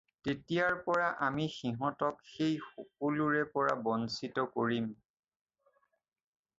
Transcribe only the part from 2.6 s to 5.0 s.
সকলোৰে পৰা বঞ্চিত কৰিম।